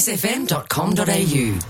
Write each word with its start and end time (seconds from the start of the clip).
kissfm.com.au. 0.00 1.60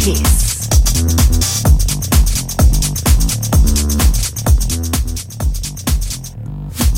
Kiss. 0.00 0.68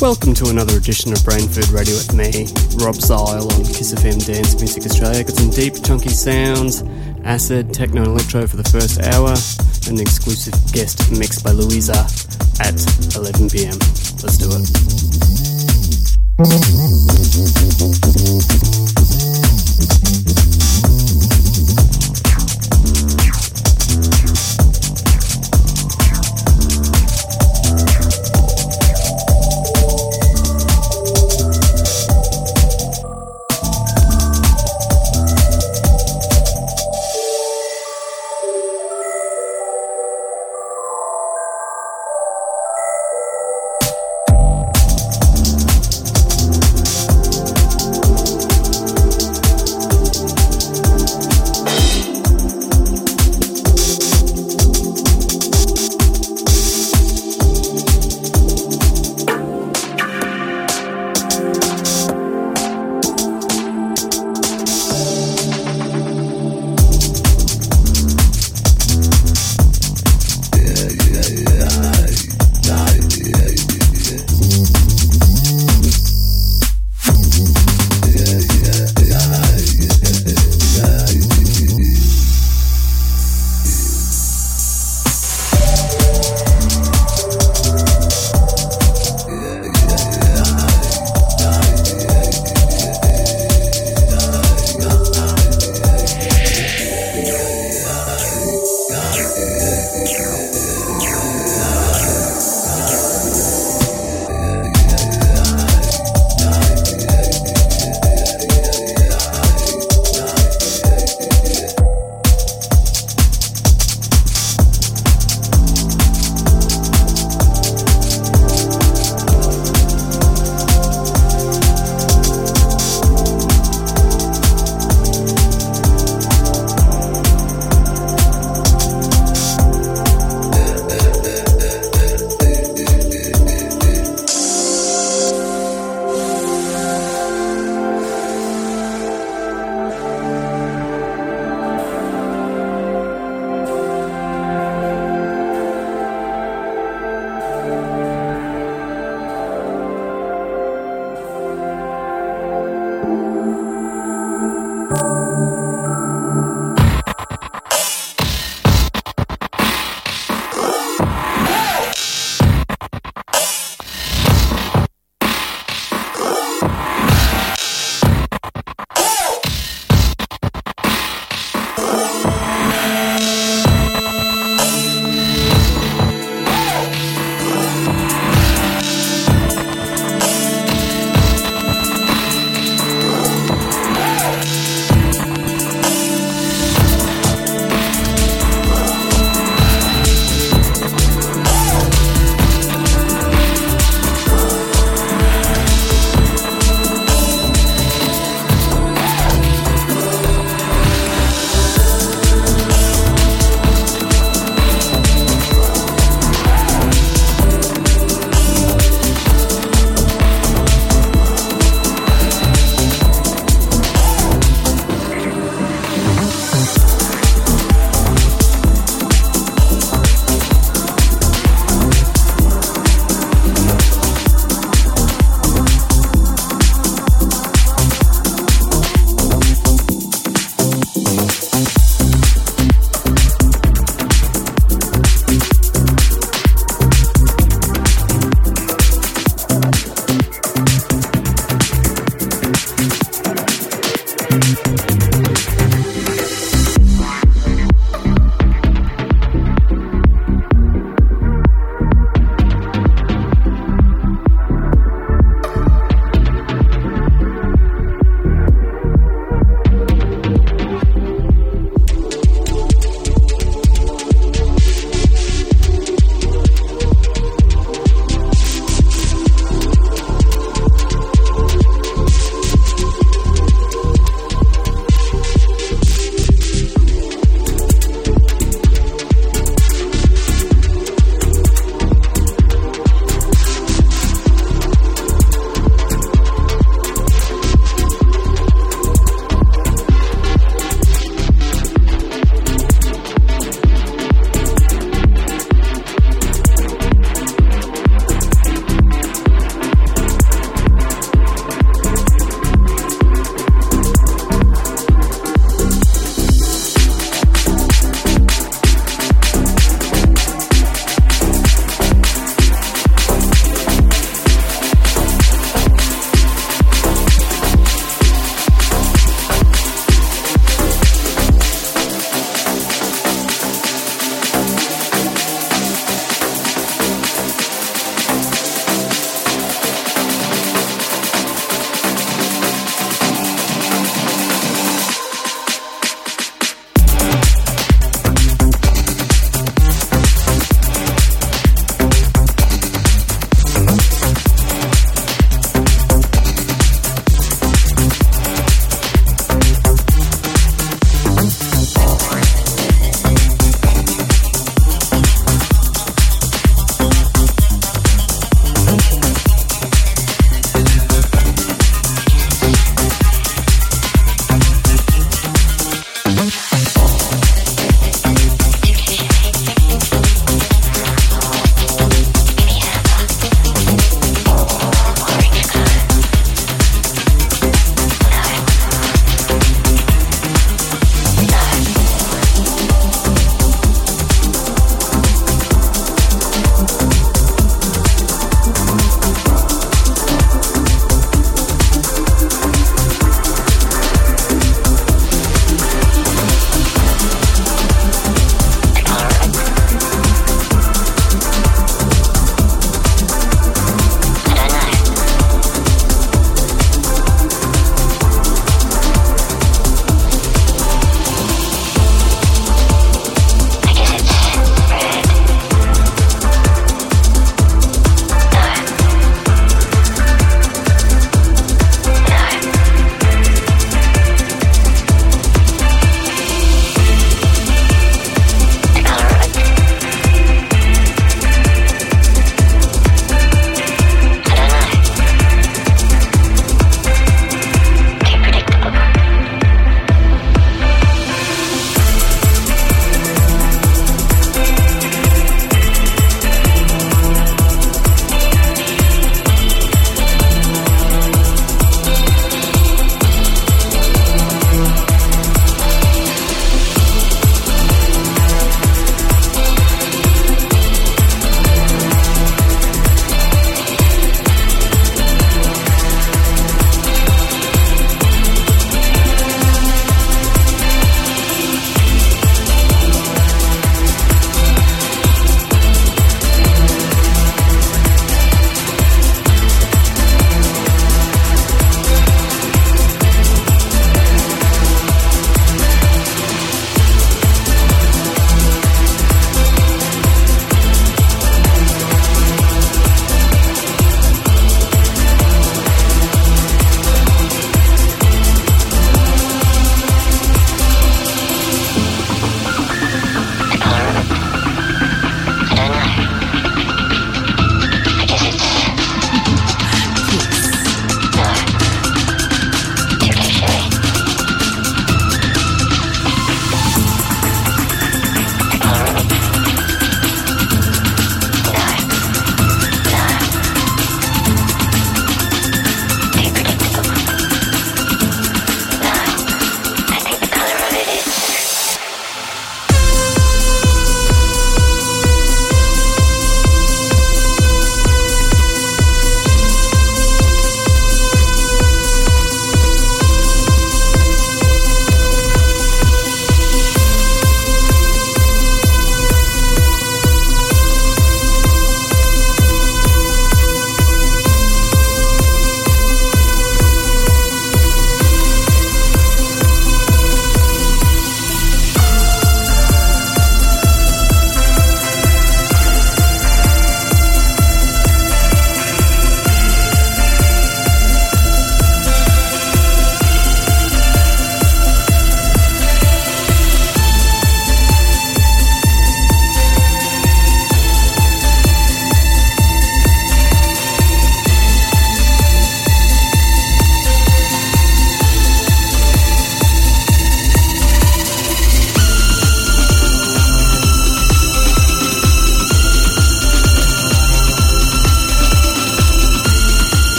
Welcome 0.00 0.34
to 0.34 0.48
another 0.50 0.76
edition 0.76 1.12
of 1.12 1.24
Brain 1.24 1.48
Food 1.48 1.68
Radio 1.68 1.94
with 1.94 2.14
me, 2.14 2.48
Rob 2.84 2.96
Zile 2.96 3.44
on 3.44 3.64
Kiss 3.64 3.94
FM 3.94 4.26
Dance 4.26 4.56
Music 4.56 4.86
Australia. 4.86 5.22
Got 5.22 5.36
some 5.36 5.50
deep, 5.50 5.80
chunky 5.84 6.08
sounds, 6.08 6.82
acid, 7.22 7.72
techno, 7.72 8.02
and 8.02 8.10
electro 8.10 8.48
for 8.48 8.56
the 8.56 8.64
first 8.64 9.00
hour, 9.00 9.36
and 9.88 10.00
an 10.00 10.02
exclusive 10.02 10.54
guest 10.72 11.12
mixed 11.16 11.44
by 11.44 11.52
Louisa 11.52 12.06
at 12.60 13.16
11 13.16 13.48
pm. 13.50 13.78
Let's 14.22 14.38
do 14.38 14.48
it. 14.50 14.84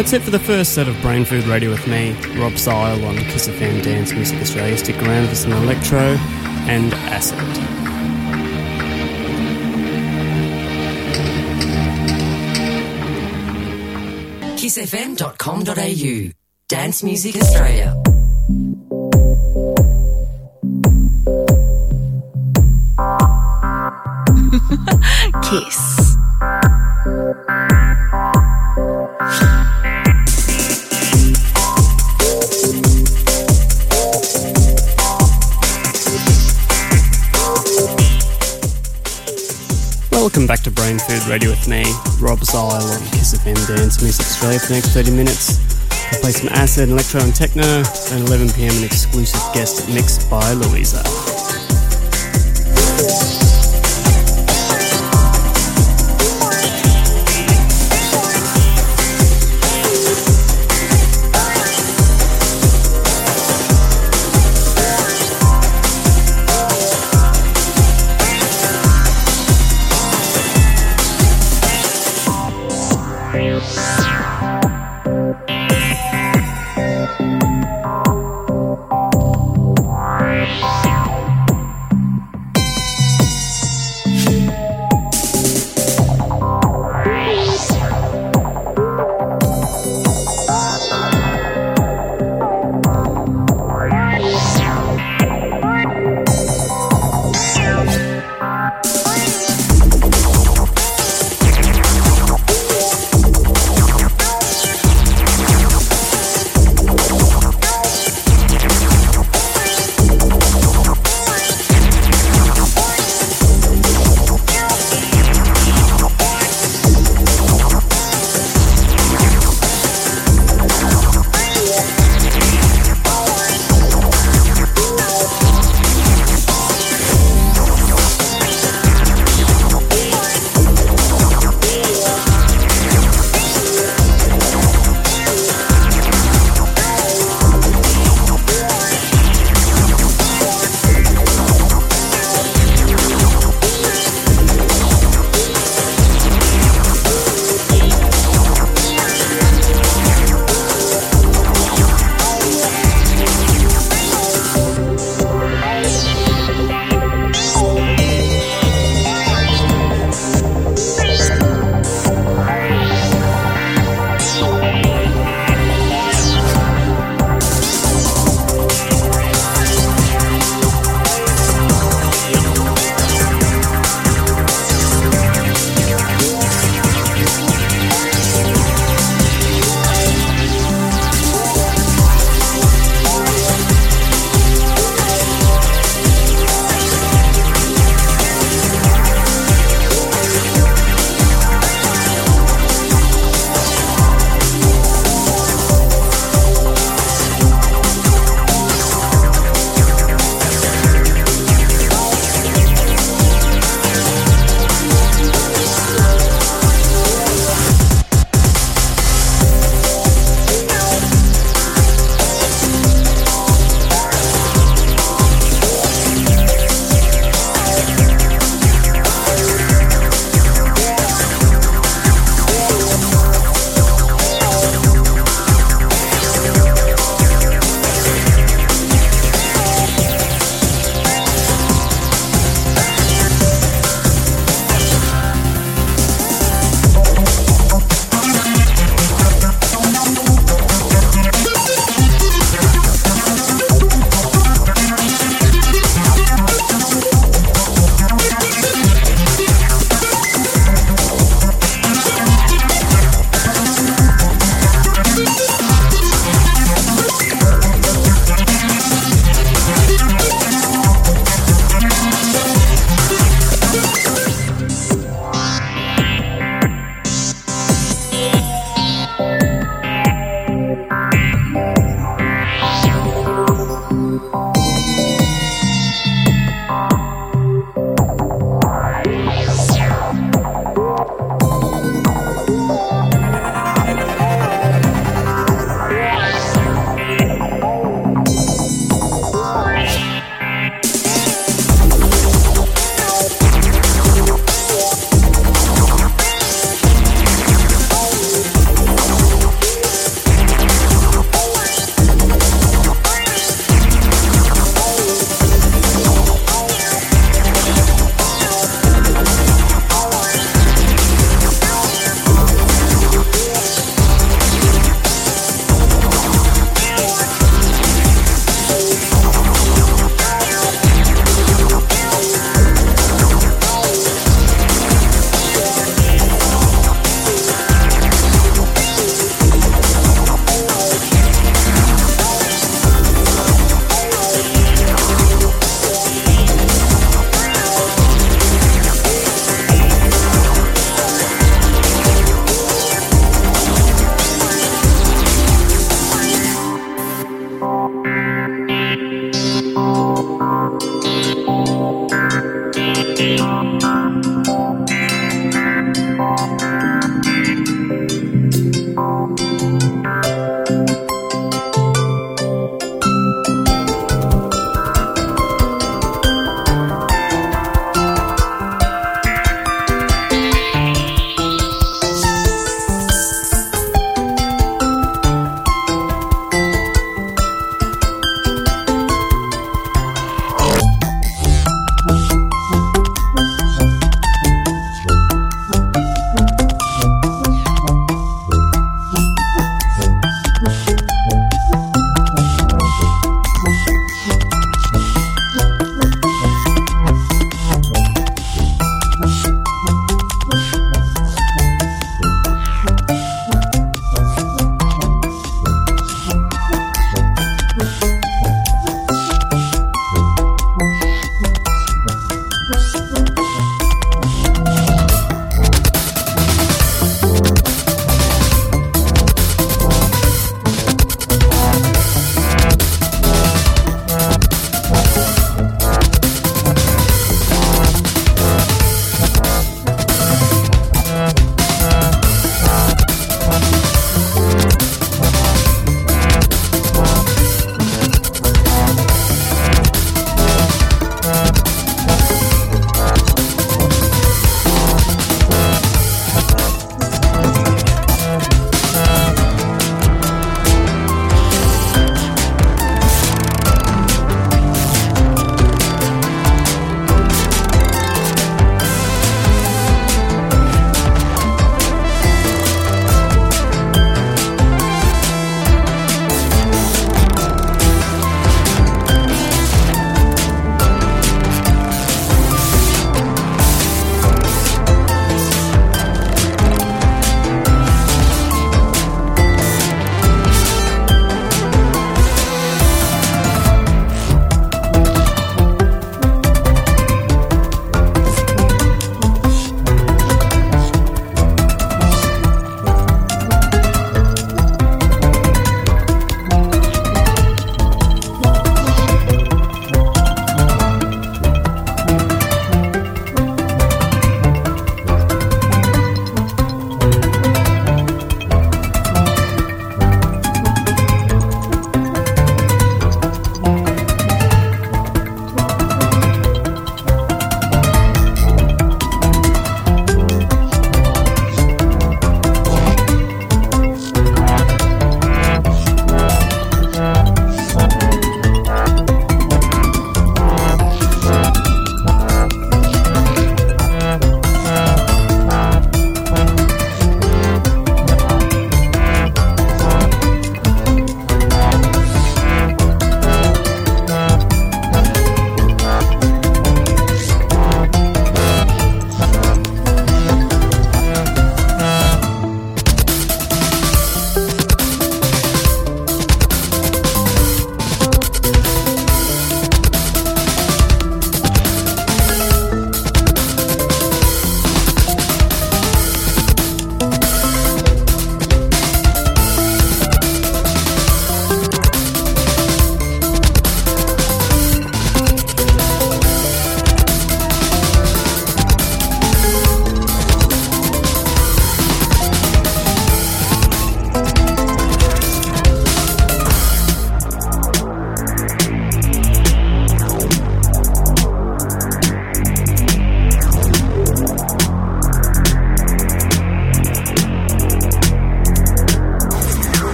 That's 0.00 0.14
it 0.14 0.22
for 0.22 0.30
the 0.30 0.38
first 0.38 0.72
set 0.72 0.88
of 0.88 0.98
Brain 1.02 1.26
Food 1.26 1.44
Radio 1.44 1.68
with 1.68 1.86
me, 1.86 2.12
Rob 2.40 2.56
Zile 2.56 3.04
on 3.04 3.16
Kiss 3.16 3.48
FM 3.48 3.82
Dance 3.82 4.14
Music 4.14 4.40
Australia. 4.40 4.74
Stick 4.78 4.96
around 5.02 5.28
for 5.28 5.34
some 5.34 5.52
electro 5.52 6.16
and 6.70 6.94
acid. 6.94 7.36
kissfm.com.au 14.56 16.32
Dance 16.68 17.02
Music 17.02 17.36
Australia. 17.36 17.94
Kiss. 25.42 25.89
Back 40.50 40.64
to 40.64 40.70
Brain 40.72 40.98
Food 40.98 41.24
Radio 41.28 41.50
with 41.50 41.68
me, 41.68 41.84
Rob 42.18 42.42
Zile 42.42 42.82
on 42.82 43.00
Kiss 43.12 43.38
FM 43.38 43.54
Dance 43.68 44.02
Music 44.02 44.26
Australia 44.26 44.58
for 44.58 44.66
the 44.66 44.74
next 44.74 44.88
30 44.88 45.12
minutes. 45.12 45.60
I'll 46.12 46.18
play 46.18 46.32
some 46.32 46.48
acid, 46.48 46.88
electro 46.88 47.20
and 47.20 47.32
techno, 47.32 47.62
and 47.62 48.26
11pm 48.26 48.76
an 48.78 48.84
exclusive 48.84 49.40
guest 49.54 49.88
mix 49.88 50.24
by 50.24 50.52
Louisa. 50.54 51.29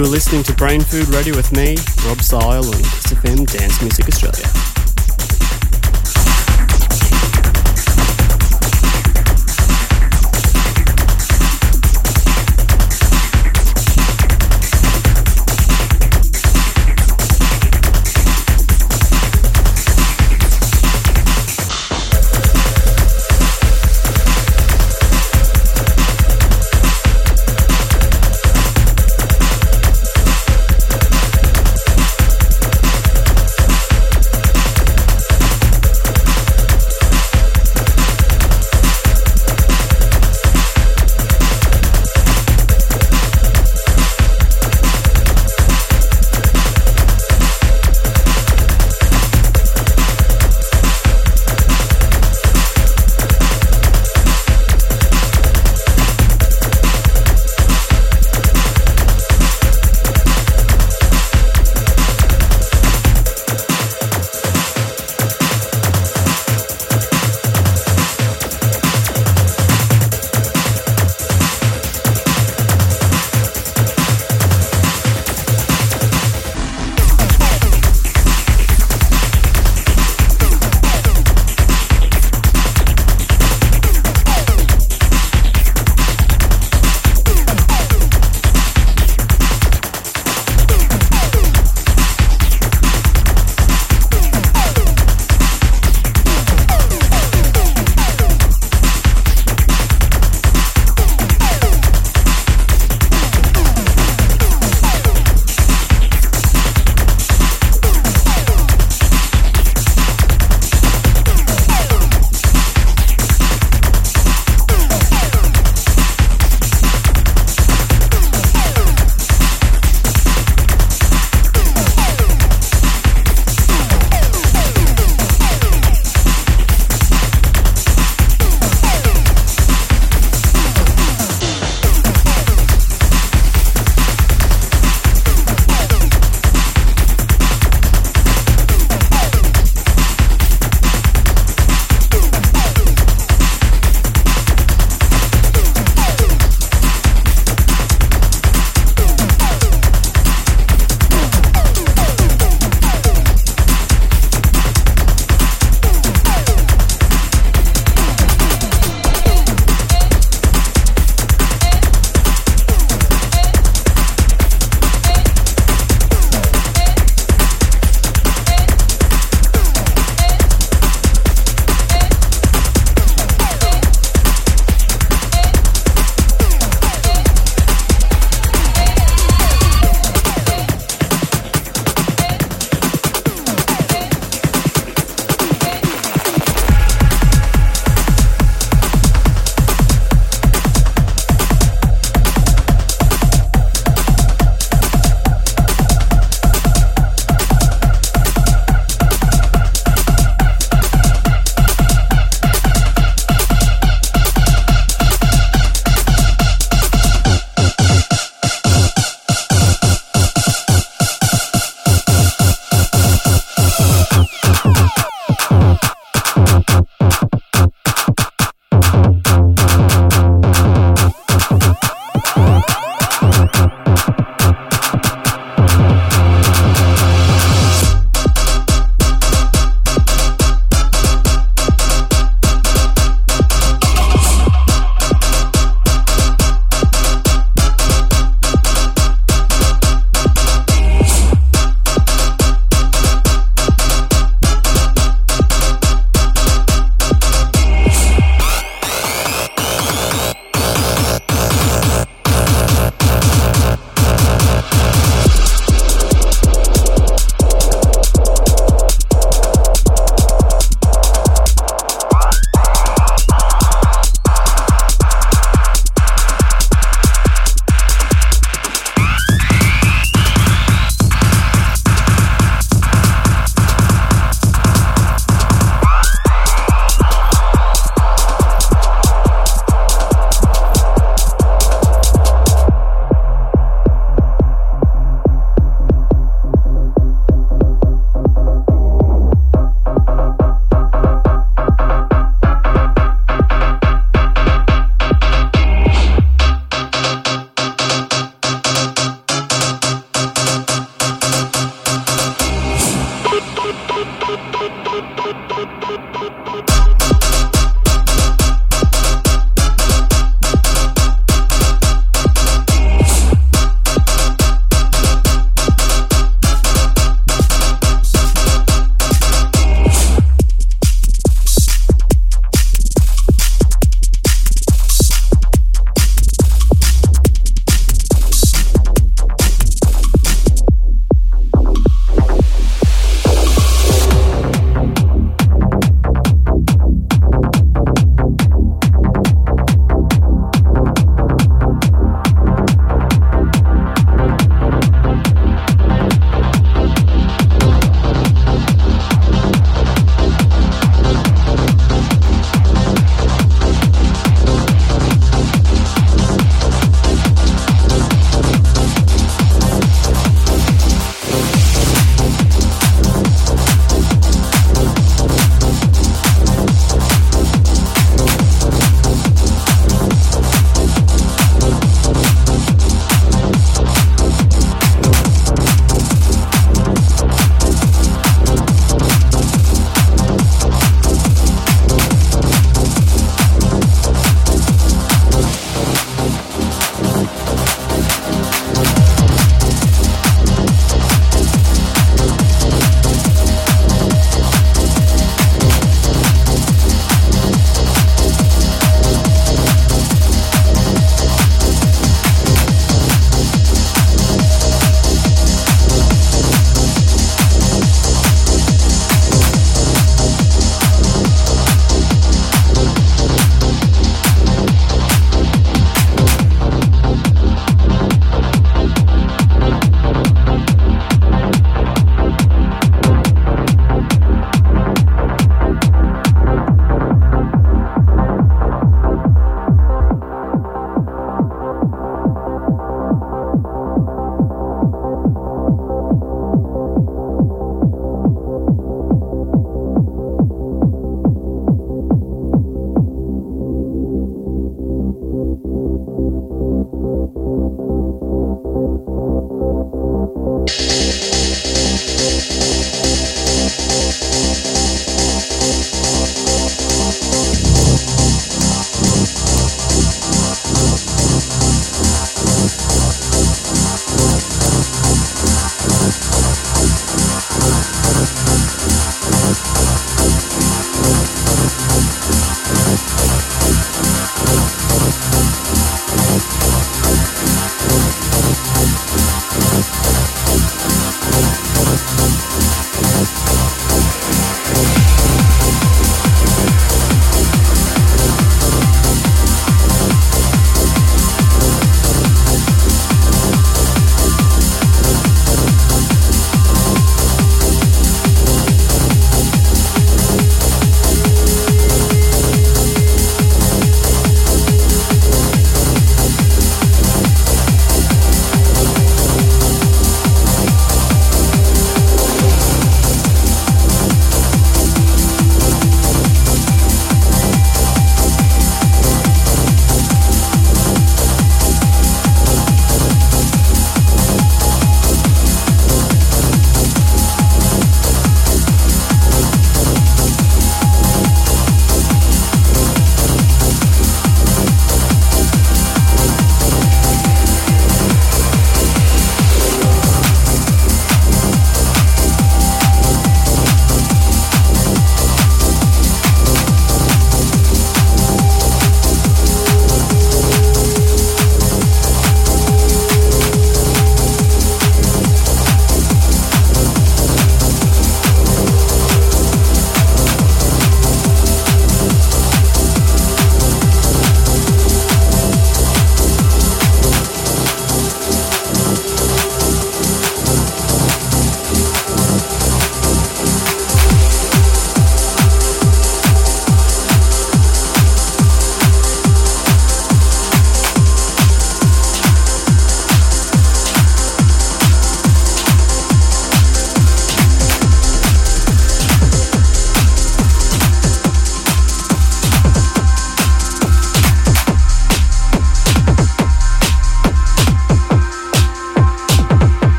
You 0.00 0.06
are 0.06 0.08
listening 0.08 0.42
to 0.44 0.54
Brain 0.54 0.80
Food 0.80 1.08
Radio 1.08 1.36
with 1.36 1.52
me, 1.52 1.76
Rob 2.06 2.22
Zile 2.22 2.64
on 2.64 2.72
Kiss 2.72 3.12
FM 3.12 3.46
Dance 3.52 3.82
Music 3.82 4.08
Australia. 4.08 4.49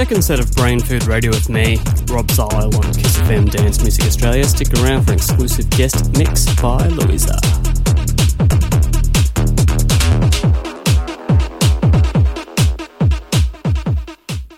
Second 0.00 0.22
set 0.22 0.40
of 0.40 0.50
Brain 0.52 0.80
Food 0.80 1.04
Radio 1.04 1.30
with 1.30 1.50
me, 1.50 1.76
Rob 2.10 2.30
Zile 2.30 2.74
on 2.74 2.94
Kiss 2.94 3.18
FM 3.18 3.50
Dance 3.50 3.82
Music 3.82 4.06
Australia, 4.06 4.44
stick 4.44 4.72
around 4.78 5.04
for 5.04 5.12
an 5.12 5.18
exclusive 5.18 5.68
guest 5.68 6.16
mix 6.16 6.46
by 6.58 6.86
Louisa. 6.86 7.59